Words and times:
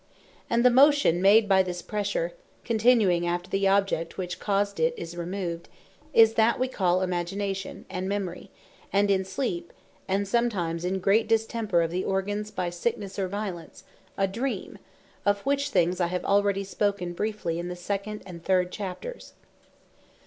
And 0.49 0.65
the 0.65 0.71
motion 0.71 1.21
made 1.21 1.47
by 1.47 1.61
this 1.61 1.83
pressure, 1.83 2.33
continuing 2.65 3.27
after 3.27 3.51
the 3.51 3.67
object 3.67 4.17
which 4.17 4.39
caused 4.39 4.79
it 4.79 4.95
is 4.97 5.15
removed, 5.15 5.69
is 6.11 6.33
that 6.33 6.57
we 6.59 6.67
call 6.67 7.03
Imagination, 7.03 7.85
and 7.87 8.09
Memory, 8.09 8.49
and 8.91 9.11
(in 9.11 9.23
sleep, 9.23 9.71
and 10.07 10.27
sometimes 10.27 10.85
in 10.85 11.01
great 11.01 11.27
distemper 11.27 11.83
of 11.83 11.91
the 11.91 12.03
organs 12.03 12.49
by 12.49 12.71
Sicknesse, 12.71 13.19
or 13.19 13.27
Violence) 13.27 13.83
a 14.17 14.25
Dream: 14.27 14.79
of 15.23 15.41
which 15.41 15.69
things 15.69 16.01
I 16.01 16.07
have 16.07 16.25
already 16.25 16.63
spoken 16.63 17.13
briefly, 17.13 17.59
in 17.59 17.67
the 17.67 17.75
second 17.75 18.23
and 18.25 18.43
third 18.43 18.71
Chapters. 18.71 19.33